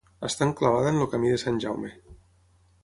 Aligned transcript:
Està 0.27 0.45
enclavada 0.45 0.93
en 0.93 0.97
el 1.03 1.11
Camí 1.11 1.31
de 1.35 1.39
Sant 1.45 1.61
Jaume. 1.67 1.95